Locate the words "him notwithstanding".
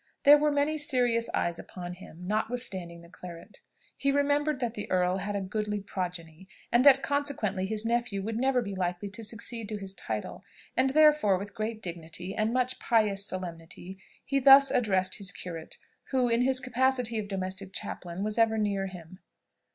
1.93-3.01